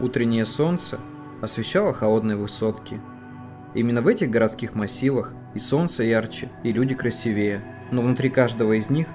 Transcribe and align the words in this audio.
Утреннее 0.00 0.46
солнце 0.46 0.98
освещало 1.42 1.92
холодные 1.92 2.36
высотки. 2.36 2.98
Именно 3.74 4.00
в 4.00 4.06
этих 4.06 4.30
городских 4.30 4.74
массивах 4.74 5.34
и 5.54 5.58
солнце 5.58 6.04
ярче, 6.04 6.48
и 6.64 6.72
люди 6.72 6.94
красивее, 6.94 7.62
но 7.90 8.00
внутри 8.00 8.30
каждого 8.30 8.72
из 8.72 8.88
них 8.88 9.06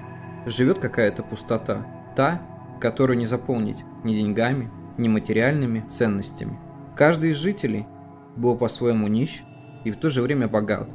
живет 0.46 0.78
какая-то 0.78 1.24
пустота, 1.24 1.84
та, 2.14 2.40
которую 2.80 3.18
не 3.18 3.26
заполнить 3.26 3.82
ни 4.04 4.14
деньгами, 4.14 4.70
ни 4.96 5.08
материальными 5.08 5.84
ценностями. 5.90 6.58
Каждый 6.94 7.32
из 7.32 7.36
жителей 7.36 7.86
был 8.36 8.56
по-своему 8.56 9.08
нищ 9.08 9.42
и 9.84 9.90
в 9.90 9.96
то 9.96 10.08
же 10.08 10.22
время 10.22 10.46
богат. 10.46 10.88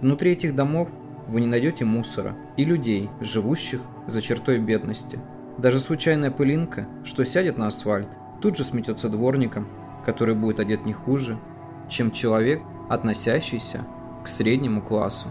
Внутри 0.00 0.32
этих 0.32 0.54
домов 0.54 0.88
вы 1.28 1.42
не 1.42 1.46
найдете 1.46 1.84
мусора 1.84 2.34
и 2.56 2.64
людей, 2.64 3.10
живущих 3.20 3.80
за 4.06 4.22
чертой 4.22 4.58
бедности. 4.58 5.18
Даже 5.58 5.80
случайная 5.80 6.30
пылинка, 6.30 6.86
что 7.04 7.24
сядет 7.24 7.58
на 7.58 7.66
асфальт, 7.66 8.08
тут 8.40 8.56
же 8.56 8.64
сметется 8.64 9.08
дворником, 9.08 9.66
который 10.04 10.34
будет 10.34 10.60
одет 10.60 10.84
не 10.86 10.92
хуже, 10.92 11.38
чем 11.88 12.10
человек, 12.10 12.62
относящийся 12.88 13.86
к 14.22 14.28
среднему 14.28 14.82
классу. 14.82 15.28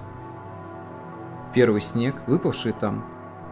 Первый 1.54 1.82
снег, 1.82 2.24
выпавший 2.28 2.74
там, 2.74 3.06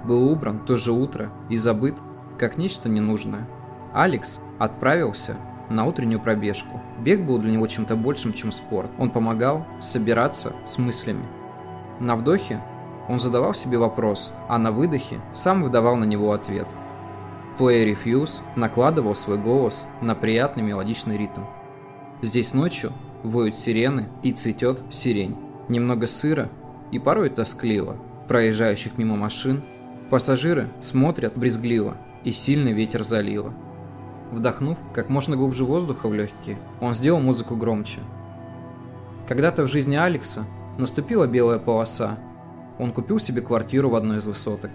был 0.04 0.30
убран 0.30 0.60
то 0.60 0.76
же 0.76 0.92
утро 0.92 1.32
и 1.50 1.58
забыт, 1.58 1.96
как 2.38 2.58
нечто 2.58 2.90
ненужное. 2.90 3.48
Алекс 3.94 4.40
отправился 4.60 5.38
на 5.70 5.86
утреннюю 5.86 6.20
пробежку. 6.20 6.82
Бег 7.00 7.22
был 7.22 7.38
для 7.38 7.52
него 7.52 7.68
чем-то 7.68 7.96
большим, 7.96 8.34
чем 8.34 8.52
спорт. 8.52 8.90
Он 8.98 9.10
помогал 9.10 9.66
собираться 9.80 10.54
с 10.66 10.78
мыслями. 10.78 11.26
На 12.00 12.16
вдохе 12.16 12.62
он 13.08 13.20
задавал 13.20 13.54
себе 13.54 13.78
вопрос, 13.78 14.32
а 14.50 14.58
на 14.58 14.72
выдохе 14.72 15.20
сам 15.34 15.64
выдавал 15.64 15.96
на 15.96 16.04
него 16.04 16.32
ответ. 16.32 16.68
Play 17.58 17.86
Refuse 17.86 18.42
накладывал 18.56 19.14
свой 19.14 19.38
голос 19.38 19.86
на 20.02 20.16
приятный 20.16 20.64
мелодичный 20.64 21.18
ритм. 21.18 21.42
Здесь 22.24 22.54
ночью 22.54 22.92
воют 23.22 23.58
сирены 23.58 24.10
и 24.24 24.32
цветет 24.32 24.82
сирень. 24.90 25.38
Немного 25.70 26.08
сыра 26.08 26.50
и 26.92 26.98
порой 26.98 27.30
тоскливо. 27.30 27.98
Проезжающих 28.28 28.98
мимо 28.98 29.16
машин 29.16 29.62
пассажиры 30.10 30.70
смотрят 30.80 31.38
брезгливо 31.38 31.98
и 32.24 32.32
сильный 32.32 32.74
ветер 32.74 33.04
залило. 33.04 33.54
Вдохнув 34.32 34.80
как 34.94 35.10
можно 35.10 35.36
глубже 35.36 35.64
воздуха 35.64 36.08
в 36.08 36.14
легкие, 36.14 36.58
он 36.82 36.96
сделал 36.96 37.20
музыку 37.20 37.56
громче. 37.56 38.00
Когда-то 39.28 39.64
в 39.64 39.68
жизни 39.68 39.96
Алекса 39.96 40.46
наступила 40.78 41.28
белая 41.28 41.60
полоса. 41.60 42.18
Он 42.80 42.92
купил 42.92 43.20
себе 43.20 43.42
квартиру 43.42 43.90
в 43.90 43.96
одной 43.96 44.18
из 44.18 44.26
высоток. 44.26 44.72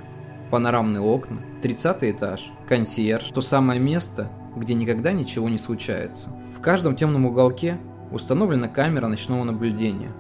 Панорамные 0.50 1.02
окна, 1.02 1.42
30 1.60 2.04
этаж, 2.04 2.52
консьерж, 2.66 3.30
то 3.34 3.42
самое 3.42 3.78
место, 3.78 4.30
где 4.56 4.72
никогда 4.72 5.12
ничего 5.12 5.50
не 5.50 5.58
случается. 5.58 6.30
В 6.56 6.62
каждом 6.62 6.96
темном 6.96 7.26
уголке 7.26 7.78
установлена 8.10 8.68
камера 8.68 9.08
ночного 9.08 9.44
наблюдения. 9.44 10.10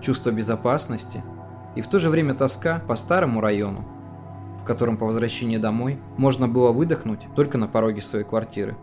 Чувство 0.00 0.30
безопасности 0.30 1.22
и 1.76 1.82
в 1.82 1.86
то 1.88 1.98
же 1.98 2.08
время 2.08 2.32
тоска 2.32 2.80
по 2.88 2.96
старому 2.96 3.42
району, 3.42 3.86
в 4.58 4.64
котором 4.64 4.96
по 4.96 5.04
возвращении 5.04 5.58
домой 5.58 5.98
можно 6.16 6.48
было 6.48 6.72
выдохнуть 6.72 7.26
только 7.36 7.58
на 7.58 7.68
пороге 7.68 8.00
своей 8.00 8.24
квартиры. 8.24 8.74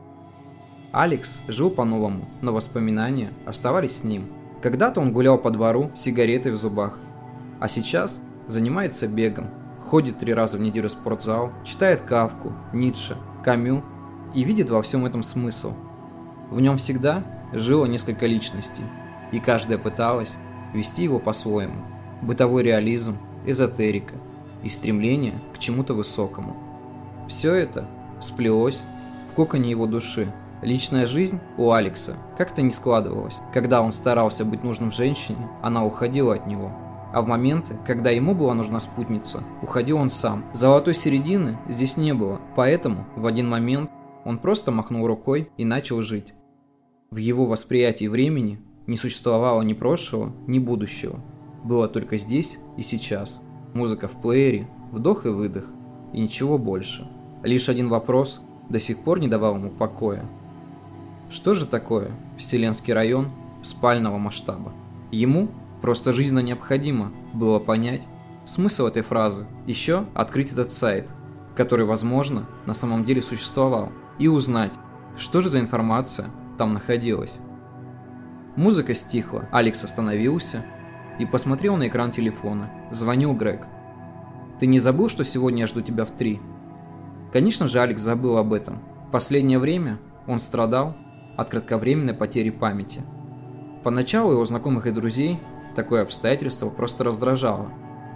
Алекс 0.92 1.40
жил 1.48 1.72
по-новому, 1.72 2.30
но 2.42 2.54
воспоминания 2.54 3.32
оставались 3.46 3.98
с 3.98 4.04
ним. 4.04 4.32
Когда-то 4.62 5.02
он 5.02 5.14
гулял 5.14 5.40
по 5.40 5.50
двору 5.50 5.90
с 5.96 6.00
сигаретой 6.00 6.52
в 6.52 6.58
зубах, 6.58 7.00
а 7.60 7.68
сейчас 7.68 8.20
занимается 8.48 9.08
бегом, 9.08 9.50
ходит 9.86 10.20
три 10.20 10.34
раза 10.34 10.58
в 10.58 10.62
неделю 10.62 10.90
в 10.90 10.92
спортзал, 10.92 11.52
читает 11.64 12.02
Кавку, 12.02 12.54
Ницше, 12.74 13.18
Камю 13.44 13.84
и 14.34 14.44
видит 14.44 14.70
во 14.70 14.82
всем 14.82 15.06
этом 15.06 15.24
смысл. 15.24 15.74
В 16.50 16.60
нем 16.60 16.78
всегда 16.78 17.24
жило 17.54 17.86
несколько 17.86 18.26
личностей, 18.26 18.84
и 19.32 19.40
каждая 19.40 19.78
пыталась 19.78 20.36
вести 20.74 21.04
его 21.04 21.20
по-своему. 21.20 21.86
Бытовой 22.22 22.64
реализм, 22.64 23.18
эзотерика– 23.46 24.16
и 24.66 24.70
стремление 24.70 25.40
к 25.54 25.60
чему-то 25.60 25.94
высокому. 25.94 26.58
Все 27.30 27.54
это 27.54 27.86
сплелось 28.20 28.82
в 29.32 29.36
коконе 29.36 29.70
его 29.70 29.86
души. 29.86 30.34
Личная 30.62 31.06
жизнь 31.06 31.40
у 31.58 31.72
Алекса 31.72 32.16
как-то 32.38 32.64
не 32.64 32.72
складывалась. 32.72 33.38
Когда 33.54 33.82
он 33.82 33.94
старался 33.94 34.44
быть 34.44 34.64
нужным 34.64 34.92
женщине, 34.92 35.48
она 35.62 35.86
уходила 35.86 36.34
от 36.34 36.48
него. 36.48 36.72
А 37.16 37.22
в 37.22 37.28
моменты, 37.28 37.80
когда 37.88 38.10
ему 38.10 38.36
была 38.36 38.54
нужна 38.54 38.82
спутница, 38.82 39.42
уходил 39.62 40.00
он 40.00 40.10
сам. 40.10 40.44
Золотой 40.54 40.94
середины 40.94 41.58
здесь 41.70 41.96
не 41.96 42.14
было, 42.14 42.42
поэтому 42.58 43.08
в 43.16 43.26
один 43.26 43.48
момент 43.48 43.90
он 44.26 44.38
просто 44.38 44.70
махнул 44.70 45.08
рукой 45.08 45.50
и 45.56 45.64
начал 45.64 46.04
жить. 46.04 46.34
В 47.12 47.16
его 47.16 47.46
восприятии 47.46 48.10
времени 48.10 48.60
не 48.86 48.98
существовало 48.98 49.62
ни 49.62 49.72
прошлого, 49.72 50.34
ни 50.46 50.60
будущего. 50.60 51.24
Было 51.64 51.88
только 51.88 52.18
здесь 52.18 52.58
и 52.76 52.82
сейчас 52.82 53.40
музыка 53.74 54.10
в 54.10 54.22
плеере, 54.22 54.68
вдох 54.92 55.26
и 55.26 55.30
выдох, 55.30 55.70
и 56.12 56.20
ничего 56.20 56.58
больше. 56.58 57.10
Лишь 57.44 57.70
один 57.70 57.88
вопрос 57.88 58.42
до 58.68 58.78
сих 58.78 59.06
пор 59.06 59.22
не 59.22 59.30
давал 59.30 59.56
ему 59.56 59.70
покоя. 59.70 60.26
Что 61.30 61.54
же 61.54 61.66
такое 61.66 62.12
Вселенский 62.38 62.94
район 62.94 63.30
спального 63.64 64.18
масштаба? 64.18 64.74
Ему 65.12 65.48
просто 65.82 66.14
жизненно 66.14 66.40
необходимо 66.40 67.12
было 67.34 67.60
понять 67.60 68.08
смысл 68.46 68.86
этой 68.86 69.02
фразы, 69.02 69.46
еще 69.66 70.06
открыть 70.14 70.52
этот 70.52 70.72
сайт, 70.72 71.10
который, 71.56 71.86
возможно, 71.86 72.46
на 72.66 72.74
самом 72.74 73.06
деле 73.06 73.22
существовал, 73.22 73.92
и 74.20 74.28
узнать, 74.28 74.74
что 75.18 75.42
же 75.42 75.50
за 75.50 75.60
информация 75.60 76.30
там 76.58 76.74
находилась. 76.74 77.40
Музыка 78.56 78.94
стихла, 78.94 79.50
Алекс 79.52 79.84
остановился 79.84 80.66
и 81.20 81.26
посмотрел 81.26 81.76
на 81.76 81.88
экран 81.88 82.12
телефона. 82.12 82.72
Звонил 82.92 83.34
Грег. 83.34 83.68
«Ты 84.60 84.68
не 84.68 84.80
забыл, 84.80 85.10
что 85.10 85.26
сегодня 85.26 85.62
я 85.62 85.68
жду 85.68 85.82
тебя 85.82 86.06
в 86.06 86.12
три?» 86.12 86.40
Конечно 87.34 87.68
же, 87.68 87.82
Алекс 87.82 88.02
забыл 88.02 88.38
об 88.38 88.54
этом. 88.54 88.82
Последнее 89.12 89.60
время 89.60 90.00
он 90.26 90.40
страдал 90.40 90.96
от 91.36 91.50
кратковременной 91.50 92.14
потери 92.14 92.50
памяти. 92.50 93.04
Поначалу 93.84 94.32
его 94.32 94.46
знакомых 94.46 94.88
и 94.88 94.92
друзей 94.92 95.38
такое 95.76 96.02
обстоятельство 96.02 96.70
просто 96.70 97.04
раздражало, 97.04 97.72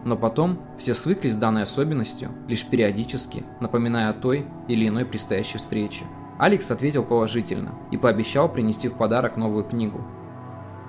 но 0.05 0.17
потом 0.17 0.59
все 0.77 0.93
свыклись 0.93 1.33
с 1.33 1.37
данной 1.37 1.63
особенностью, 1.63 2.31
лишь 2.47 2.65
периодически 2.65 3.45
напоминая 3.59 4.09
о 4.09 4.13
той 4.13 4.45
или 4.67 4.87
иной 4.87 5.05
предстоящей 5.05 5.57
встрече. 5.57 6.05
Алекс 6.39 6.71
ответил 6.71 7.03
положительно 7.03 7.73
и 7.91 7.97
пообещал 7.97 8.49
принести 8.49 8.87
в 8.87 8.93
подарок 8.93 9.35
новую 9.35 9.65
книгу. 9.65 10.01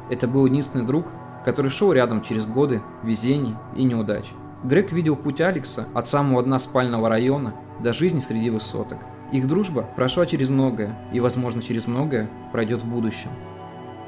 Это 0.08 0.28
был 0.28 0.46
единственный 0.46 0.86
друг, 0.86 1.06
который 1.44 1.70
шел 1.70 1.92
рядом 1.92 2.22
через 2.22 2.46
годы 2.46 2.82
везений 3.02 3.56
и 3.76 3.82
неудач. 3.82 4.26
Грег 4.62 4.92
видел 4.92 5.16
путь 5.16 5.40
Алекса 5.40 5.86
от 5.94 6.06
самого 6.06 6.42
дна 6.42 6.58
спального 6.58 7.08
района 7.08 7.54
до 7.80 7.92
жизни 7.92 8.20
среди 8.20 8.50
высоток. 8.50 8.98
Их 9.32 9.48
дружба 9.48 9.88
прошла 9.96 10.26
через 10.26 10.48
многое, 10.48 10.98
и, 11.12 11.20
возможно, 11.20 11.62
через 11.62 11.86
многое 11.86 12.28
пройдет 12.52 12.82
в 12.82 12.86
будущем. 12.86 13.30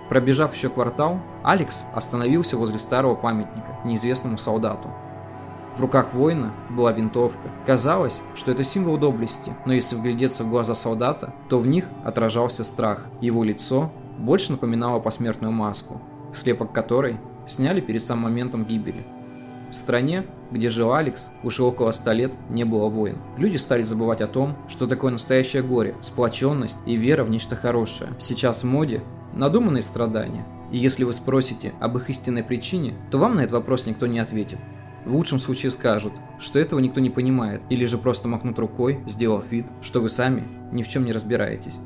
Пробежав 0.08 0.54
еще 0.54 0.68
квартал, 0.68 1.20
Алекс 1.42 1.86
остановился 1.94 2.56
возле 2.56 2.78
старого 2.78 3.14
памятника 3.14 3.78
неизвестному 3.84 4.38
солдату. 4.38 4.90
В 5.76 5.80
руках 5.80 6.12
воина 6.12 6.52
была 6.68 6.92
винтовка. 6.92 7.50
Казалось, 7.64 8.20
что 8.34 8.52
это 8.52 8.62
символ 8.62 8.98
доблести, 8.98 9.54
но 9.64 9.72
если 9.72 9.96
вглядеться 9.96 10.44
в 10.44 10.50
глаза 10.50 10.74
солдата, 10.74 11.32
то 11.48 11.58
в 11.58 11.66
них 11.66 11.86
отражался 12.04 12.62
страх. 12.62 13.06
Его 13.22 13.42
лицо 13.42 13.90
больше 14.18 14.52
напоминало 14.52 15.00
посмертную 15.00 15.52
маску, 15.52 16.00
слепок 16.34 16.72
которой 16.72 17.18
сняли 17.46 17.80
перед 17.80 18.02
самым 18.02 18.24
моментом 18.24 18.64
гибели. 18.64 19.02
В 19.72 19.74
стране, 19.74 20.26
где 20.50 20.68
жил 20.68 20.92
Алекс, 20.92 21.30
уже 21.42 21.62
около 21.62 21.92
ста 21.92 22.12
лет 22.12 22.30
не 22.50 22.64
было 22.64 22.90
войн. 22.90 23.16
Люди 23.38 23.56
стали 23.56 23.80
забывать 23.80 24.20
о 24.20 24.26
том, 24.26 24.54
что 24.68 24.86
такое 24.86 25.10
настоящее 25.10 25.62
горе, 25.62 25.94
сплоченность 26.02 26.76
и 26.84 26.96
вера 26.96 27.24
в 27.24 27.30
нечто 27.30 27.56
хорошее. 27.56 28.10
Сейчас 28.18 28.62
в 28.62 28.66
моде 28.66 29.02
надуманные 29.32 29.80
страдания. 29.80 30.46
И 30.70 30.76
если 30.76 31.04
вы 31.04 31.14
спросите 31.14 31.72
об 31.80 31.96
их 31.96 32.10
истинной 32.10 32.44
причине, 32.44 32.94
то 33.10 33.16
вам 33.16 33.36
на 33.36 33.40
этот 33.40 33.54
вопрос 33.54 33.86
никто 33.86 34.06
не 34.06 34.18
ответит. 34.18 34.58
В 35.06 35.16
лучшем 35.16 35.40
случае 35.40 35.72
скажут, 35.72 36.12
что 36.38 36.58
этого 36.58 36.78
никто 36.78 37.00
не 37.00 37.08
понимает, 37.08 37.62
или 37.70 37.86
же 37.86 37.96
просто 37.96 38.28
махнут 38.28 38.58
рукой, 38.58 39.00
сделав 39.08 39.50
вид, 39.50 39.64
что 39.80 40.00
вы 40.00 40.10
сами 40.10 40.44
ни 40.70 40.82
в 40.82 40.88
чем 40.88 41.06
не 41.06 41.12
разбираетесь. 41.12 41.78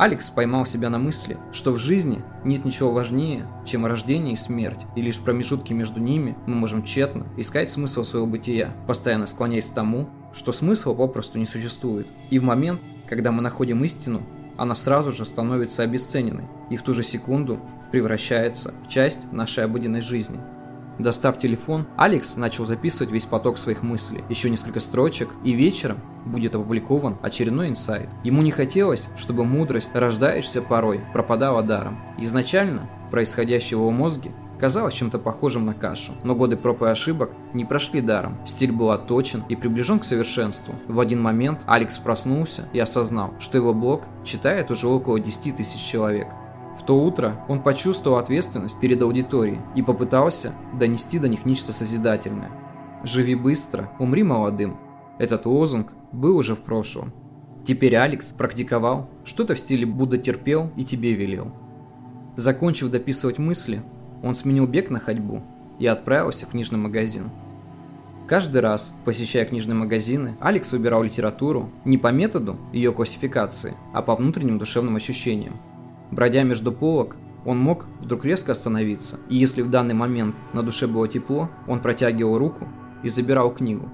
Алекс 0.00 0.30
поймал 0.30 0.64
себя 0.64 0.88
на 0.88 0.98
мысли, 0.98 1.36
что 1.52 1.72
в 1.72 1.76
жизни 1.76 2.22
нет 2.42 2.64
ничего 2.64 2.90
важнее, 2.90 3.46
чем 3.66 3.84
рождение 3.84 4.32
и 4.32 4.36
смерть, 4.36 4.80
и 4.96 5.02
лишь 5.02 5.18
промежутки 5.18 5.74
между 5.74 6.00
ними 6.00 6.38
мы 6.46 6.54
можем 6.54 6.82
тщетно 6.84 7.26
искать 7.36 7.68
смысл 7.68 8.02
своего 8.02 8.26
бытия, 8.26 8.72
постоянно 8.86 9.26
склоняясь 9.26 9.68
к 9.68 9.74
тому, 9.74 10.08
что 10.32 10.52
смысла 10.52 10.94
попросту 10.94 11.38
не 11.38 11.44
существует. 11.44 12.06
И 12.30 12.38
в 12.38 12.44
момент, 12.44 12.80
когда 13.10 13.30
мы 13.30 13.42
находим 13.42 13.84
истину, 13.84 14.22
она 14.56 14.74
сразу 14.74 15.12
же 15.12 15.26
становится 15.26 15.82
обесцененной 15.82 16.44
и 16.70 16.78
в 16.78 16.82
ту 16.82 16.94
же 16.94 17.02
секунду 17.02 17.60
превращается 17.92 18.72
в 18.82 18.88
часть 18.88 19.30
нашей 19.32 19.64
обыденной 19.64 20.00
жизни. 20.00 20.40
Достав 21.00 21.38
телефон, 21.38 21.86
Алекс 21.96 22.36
начал 22.36 22.66
записывать 22.66 23.10
весь 23.10 23.24
поток 23.24 23.56
своих 23.56 23.82
мыслей, 23.82 24.22
еще 24.28 24.50
несколько 24.50 24.80
строчек, 24.80 25.30
и 25.44 25.52
вечером 25.52 26.00
будет 26.26 26.54
опубликован 26.54 27.16
очередной 27.22 27.70
инсайт. 27.70 28.10
Ему 28.22 28.42
не 28.42 28.50
хотелось, 28.50 29.08
чтобы 29.16 29.46
мудрость, 29.46 29.94
рождаешься 29.94 30.60
порой, 30.60 31.00
пропадала 31.14 31.62
даром. 31.62 31.98
Изначально 32.18 32.90
происходящее 33.10 33.78
в 33.78 33.80
его 33.80 33.90
мозге 33.90 34.32
казалось 34.58 34.92
чем-то 34.92 35.18
похожим 35.18 35.64
на 35.64 35.72
кашу. 35.72 36.12
Но 36.22 36.34
годы 36.34 36.58
проб 36.58 36.82
и 36.82 36.86
ошибок 36.86 37.30
не 37.54 37.64
прошли 37.64 38.02
даром. 38.02 38.36
Стиль 38.46 38.72
был 38.72 38.90
отточен 38.90 39.42
и 39.48 39.56
приближен 39.56 40.00
к 40.00 40.04
совершенству. 40.04 40.74
В 40.86 41.00
один 41.00 41.22
момент 41.22 41.60
Алекс 41.66 41.98
проснулся 41.98 42.68
и 42.74 42.78
осознал, 42.78 43.32
что 43.40 43.56
его 43.56 43.72
блог 43.72 44.02
читает 44.22 44.70
уже 44.70 44.86
около 44.86 45.18
10 45.18 45.56
тысяч 45.56 45.80
человек. 45.80 46.28
В 46.80 46.82
то 46.82 46.98
утро 46.98 47.44
он 47.46 47.62
почувствовал 47.62 48.16
ответственность 48.16 48.80
перед 48.80 49.02
аудиторией 49.02 49.60
и 49.76 49.82
попытался 49.82 50.54
донести 50.78 51.18
до 51.18 51.28
них 51.28 51.44
нечто 51.44 51.74
созидательное. 51.74 52.50
«Живи 53.04 53.34
быстро, 53.34 53.92
умри 53.98 54.22
молодым». 54.22 54.78
Этот 55.18 55.44
лозунг 55.44 55.92
был 56.10 56.38
уже 56.38 56.54
в 56.54 56.62
прошлом. 56.62 57.12
Теперь 57.66 57.96
Алекс 57.96 58.32
практиковал 58.32 59.10
что-то 59.24 59.54
в 59.54 59.58
стиле 59.58 59.84
«Будда 59.84 60.16
терпел 60.16 60.70
и 60.74 60.84
тебе 60.84 61.12
велел». 61.12 61.52
Закончив 62.36 62.90
дописывать 62.90 63.36
мысли, 63.36 63.82
он 64.22 64.34
сменил 64.34 64.66
бег 64.66 64.88
на 64.88 65.00
ходьбу 65.00 65.42
и 65.78 65.86
отправился 65.86 66.46
в 66.46 66.50
книжный 66.50 66.78
магазин. 66.78 67.30
Каждый 68.26 68.62
раз, 68.62 68.94
посещая 69.04 69.44
книжные 69.44 69.76
магазины, 69.76 70.38
Алекс 70.40 70.72
выбирал 70.72 71.02
литературу 71.02 71.70
не 71.84 71.98
по 71.98 72.10
методу 72.10 72.56
ее 72.72 72.90
классификации, 72.92 73.76
а 73.92 74.00
по 74.00 74.16
внутренним 74.16 74.58
душевным 74.58 74.96
ощущениям. 74.96 75.60
Бродя 76.10 76.42
между 76.42 76.72
полок, 76.72 77.16
он 77.44 77.58
мог 77.58 77.86
вдруг 78.00 78.24
резко 78.24 78.52
остановиться, 78.52 79.18
и 79.28 79.36
если 79.36 79.62
в 79.62 79.70
данный 79.70 79.94
момент 79.94 80.36
на 80.52 80.62
душе 80.62 80.86
было 80.86 81.08
тепло, 81.08 81.48
он 81.66 81.80
протягивал 81.80 82.38
руку 82.38 82.68
и 83.02 83.08
забирал 83.08 83.52
книгу. 83.54 83.88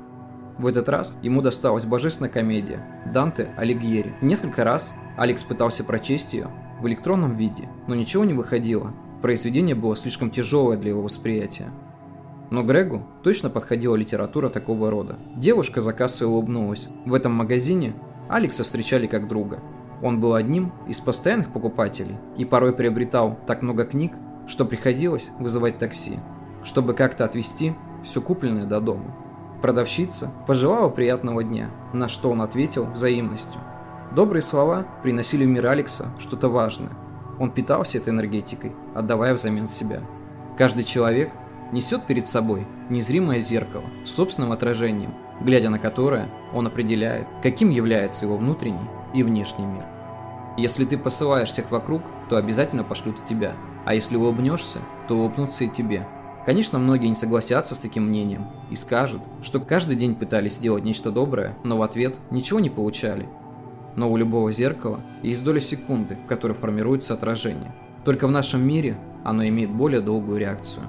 В 0.58 0.66
этот 0.66 0.88
раз 0.88 1.18
ему 1.22 1.42
досталась 1.42 1.84
божественная 1.84 2.30
комедия 2.30 3.04
Данте 3.12 3.50
Алигьери. 3.56 4.14
Несколько 4.22 4.64
раз 4.64 4.94
Алекс 5.16 5.44
пытался 5.44 5.84
прочесть 5.84 6.32
ее 6.32 6.50
в 6.80 6.88
электронном 6.88 7.36
виде, 7.36 7.68
но 7.86 7.94
ничего 7.94 8.24
не 8.24 8.32
выходило. 8.32 8.94
Произведение 9.20 9.74
было 9.74 9.94
слишком 9.96 10.30
тяжелое 10.30 10.76
для 10.78 10.90
его 10.90 11.02
восприятия. 11.02 11.70
Но 12.50 12.62
Грегу 12.62 13.02
точно 13.22 13.50
подходила 13.50 13.96
литература 13.96 14.48
такого 14.48 14.90
рода. 14.90 15.18
Девушка 15.36 15.80
за 15.80 15.92
кассой 15.92 16.26
улыбнулась. 16.26 16.88
В 17.04 17.12
этом 17.12 17.32
магазине 17.32 17.94
Алекса 18.28 18.64
встречали 18.64 19.06
как 19.06 19.28
друга. 19.28 19.60
Он 20.02 20.20
был 20.20 20.34
одним 20.34 20.72
из 20.86 21.00
постоянных 21.00 21.52
покупателей 21.52 22.16
и 22.36 22.44
порой 22.44 22.72
приобретал 22.72 23.38
так 23.46 23.62
много 23.62 23.84
книг, 23.84 24.12
что 24.46 24.64
приходилось 24.64 25.30
вызывать 25.38 25.78
такси, 25.78 26.18
чтобы 26.62 26.94
как-то 26.94 27.24
отвезти 27.24 27.74
все 28.04 28.20
купленное 28.20 28.66
до 28.66 28.80
дома. 28.80 29.14
Продавщица 29.62 30.30
пожелала 30.46 30.90
приятного 30.90 31.42
дня, 31.42 31.70
на 31.92 32.08
что 32.08 32.30
он 32.30 32.42
ответил 32.42 32.84
взаимностью. 32.84 33.60
Добрые 34.14 34.42
слова 34.42 34.86
приносили 35.02 35.44
в 35.44 35.48
мир 35.48 35.66
Алекса 35.66 36.06
что-то 36.18 36.48
важное. 36.48 36.92
Он 37.38 37.50
питался 37.50 37.98
этой 37.98 38.10
энергетикой, 38.10 38.72
отдавая 38.94 39.34
взамен 39.34 39.68
себя. 39.68 40.02
Каждый 40.56 40.84
человек 40.84 41.32
несет 41.72 42.06
перед 42.06 42.28
собой 42.28 42.66
незримое 42.88 43.40
зеркало 43.40 43.84
с 44.04 44.10
собственным 44.10 44.52
отражением, 44.52 45.14
глядя 45.40 45.70
на 45.70 45.78
которое 45.78 46.28
он 46.54 46.66
определяет, 46.66 47.26
каким 47.42 47.70
является 47.70 48.26
его 48.26 48.36
внутренний 48.36 48.88
и 49.14 49.22
внешний 49.22 49.66
мир. 49.66 49.84
Если 50.56 50.86
ты 50.86 50.96
посылаешь 50.96 51.50
всех 51.50 51.70
вокруг, 51.70 52.02
то 52.30 52.36
обязательно 52.36 52.82
пошлют 52.82 53.16
и 53.20 53.28
тебя. 53.28 53.54
А 53.84 53.94
если 53.94 54.16
улыбнешься, 54.16 54.80
то 55.06 55.14
улыбнутся 55.14 55.64
и 55.64 55.68
тебе. 55.68 56.06
Конечно, 56.46 56.78
многие 56.78 57.08
не 57.08 57.14
согласятся 57.14 57.74
с 57.74 57.78
таким 57.78 58.04
мнением 58.08 58.46
и 58.70 58.76
скажут, 58.76 59.20
что 59.42 59.60
каждый 59.60 59.96
день 59.96 60.14
пытались 60.14 60.54
сделать 60.54 60.84
нечто 60.84 61.10
доброе, 61.10 61.56
но 61.62 61.76
в 61.76 61.82
ответ 61.82 62.14
ничего 62.30 62.58
не 62.58 62.70
получали. 62.70 63.28
Но 63.96 64.10
у 64.10 64.16
любого 64.16 64.50
зеркала 64.50 65.00
есть 65.22 65.44
доля 65.44 65.60
секунды, 65.60 66.16
в 66.24 66.26
которой 66.26 66.52
формируется 66.52 67.12
отражение. 67.12 67.74
Только 68.04 68.26
в 68.26 68.30
нашем 68.30 68.66
мире 68.66 68.98
оно 69.24 69.46
имеет 69.46 69.70
более 69.70 70.00
долгую 70.00 70.38
реакцию. 70.38 70.84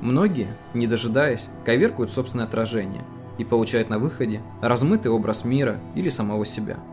Многие, 0.00 0.48
не 0.72 0.86
дожидаясь, 0.86 1.48
коверкуют 1.66 2.10
собственное 2.10 2.46
отражение 2.46 3.04
и 3.36 3.44
получают 3.44 3.90
на 3.90 3.98
выходе 3.98 4.40
размытый 4.62 5.10
образ 5.10 5.44
мира 5.44 5.78
или 5.94 6.08
самого 6.08 6.46
себя– 6.46 6.78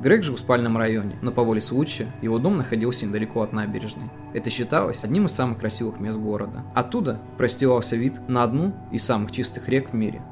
Грег 0.00 0.22
жил 0.22 0.36
в 0.36 0.38
спальном 0.38 0.76
районе, 0.76 1.16
но 1.22 1.32
по 1.32 1.42
воле 1.42 1.60
случая 1.60 2.12
его 2.20 2.38
дом 2.38 2.58
находился 2.58 3.06
недалеко 3.06 3.40
от 3.42 3.52
набережной. 3.52 4.10
Это 4.34 4.50
считалось 4.50 5.04
одним 5.04 5.26
из 5.26 5.32
самых 5.32 5.58
красивых 5.58 5.98
мест 6.00 6.18
города. 6.18 6.64
Оттуда 6.74 7.20
простилался 7.38 7.96
вид 7.96 8.28
на 8.28 8.42
одну 8.42 8.74
из 8.92 9.04
самых 9.04 9.30
чистых 9.30 9.68
рек 9.68 9.90
в 9.90 9.94
мире. 9.94 10.22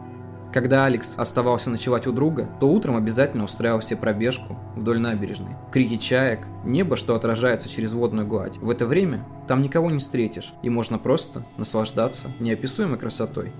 Когда 0.53 0.85
Алекс 0.85 1.15
оставался 1.17 1.71
ночевать 1.71 2.07
у 2.07 2.13
друга, 2.13 2.49
то 2.61 2.69
утром 2.71 2.95
обязательно 2.95 3.43
устраивал 3.43 3.83
себе 3.83 3.99
пробежку 3.99 4.57
вдоль 4.77 5.01
набережной. 5.01 5.57
Крики 5.73 5.97
чаек, 5.97 6.47
небо, 6.65 6.97
что 6.97 7.17
отражается 7.17 7.69
через 7.69 7.93
водную 7.93 8.27
гладь. 8.27 8.59
В 8.59 8.71
это 8.71 8.87
время 8.87 9.27
там 9.49 9.63
никого 9.63 9.91
не 9.91 9.99
встретишь, 9.99 10.55
и 10.63 10.71
можно 10.71 10.99
просто 10.99 11.45
наслаждаться 11.57 12.29
неописуемой 12.39 13.01
красотой. 13.01 13.53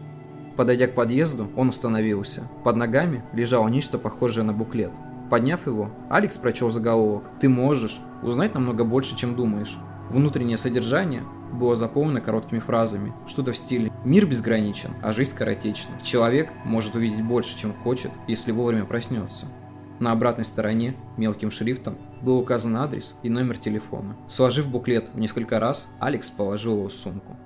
Подойдя 0.57 0.87
к 0.87 0.95
подъезду, 0.95 1.51
он 1.57 1.71
остановился. 1.71 2.49
Под 2.63 2.77
ногами 2.77 3.25
лежало 3.33 3.67
нечто 3.67 3.99
похожее 3.99 4.45
на 4.45 4.53
буклет. 4.53 4.93
Подняв 5.35 5.67
его, 5.67 5.91
Алекс 6.11 6.37
прочел 6.39 6.71
заголовок 6.71 7.25
«Ты 7.41 7.49
можешь 7.49 7.99
узнать 8.23 8.55
намного 8.55 8.85
больше, 8.85 9.17
чем 9.17 9.35
думаешь». 9.35 9.77
Внутреннее 10.09 10.57
содержание 10.57 11.25
было 11.53 11.75
заполнено 11.75 12.21
короткими 12.21 12.61
фразами, 12.61 13.13
что-то 13.27 13.51
в 13.51 13.57
стиле 13.57 13.91
«Мир 14.05 14.27
безграничен, 14.27 14.91
а 15.03 15.13
жизнь 15.13 15.33
скоротечна. 15.33 15.97
Человек 16.05 16.53
может 16.65 16.95
увидеть 16.95 17.25
больше, 17.25 17.59
чем 17.59 17.75
хочет, 17.75 18.13
если 18.29 18.53
вовремя 18.53 18.85
проснется». 18.85 19.47
На 19.99 20.13
обратной 20.13 20.45
стороне 20.45 20.95
мелким 21.17 21.51
шрифтом 21.51 21.99
был 22.23 22.39
указан 22.39 22.77
адрес 22.77 23.17
и 23.25 23.29
номер 23.29 23.59
телефона. 23.59 24.17
Сложив 24.29 24.69
буклет 24.69 25.11
в 25.15 25.19
несколько 25.19 25.59
раз, 25.59 25.89
Алекс 25.99 26.31
положил 26.31 26.77
его 26.77 26.89
в 26.89 26.93
сумку. 26.93 27.37